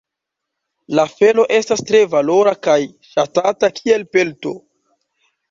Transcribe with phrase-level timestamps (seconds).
[0.99, 2.79] La felo estas tre valora kaj
[3.11, 4.57] ŝatata kiel pelto.